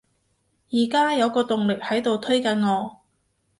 [0.71, 3.01] 而家有個動力喺度推緊我